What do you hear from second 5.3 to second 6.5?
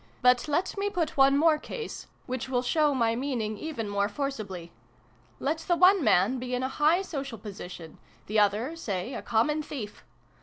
Let the one man